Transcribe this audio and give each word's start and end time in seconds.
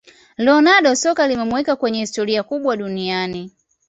ronaldo 0.47 0.95
soka 0.95 1.27
limemuweka 1.27 1.75
kwenye 1.75 1.99
historia 1.99 2.43
kubwa 2.43 2.77
duniani 2.77 3.51